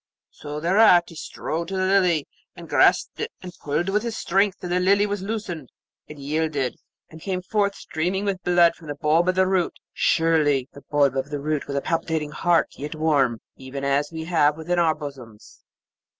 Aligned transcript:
So 0.31 0.59
thereat 0.59 1.09
he 1.09 1.15
strode 1.15 1.67
to 1.67 1.77
the 1.77 1.85
Lily, 1.85 2.27
and 2.55 2.67
grasped 2.67 3.19
it, 3.19 3.29
and 3.43 3.53
pulled 3.61 3.89
with 3.89 4.01
his 4.01 4.17
strength; 4.17 4.63
and 4.63 4.71
the 4.71 4.79
Lily 4.79 5.05
was 5.05 5.21
loosened, 5.21 5.69
and 6.09 6.17
yielded, 6.17 6.75
and 7.11 7.21
came 7.21 7.43
forth 7.43 7.75
streaming 7.75 8.25
with 8.25 8.41
blood 8.43 8.73
from 8.73 8.87
the 8.87 8.95
bulb 8.95 9.29
of 9.29 9.35
the 9.35 9.45
root; 9.45 9.73
surely 9.93 10.67
the 10.73 10.81
bulb 10.89 11.15
of 11.15 11.29
the 11.29 11.39
root 11.39 11.67
was 11.67 11.75
a 11.75 11.81
palpitating 11.81 12.31
heart, 12.31 12.69
yet 12.79 12.95
warm, 12.95 13.41
even 13.57 13.83
as 13.83 14.09
that 14.09 14.15
we 14.15 14.23
have 14.23 14.57
within 14.57 14.79
our 14.79 14.95
bosoms. 14.95 15.61